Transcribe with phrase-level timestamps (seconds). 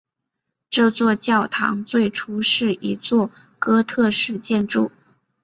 [0.71, 4.91] 这座教堂最初是一座哥特式建筑。